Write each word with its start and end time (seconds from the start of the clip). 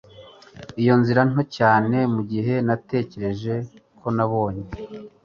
iyo 0.81 0.93
nzira 1.01 1.21
nto 1.31 1.41
cyane 1.57 1.97
mugihe 2.15 2.53
natekereje 2.67 3.53
ko 3.99 4.07
nabonye 4.15 4.65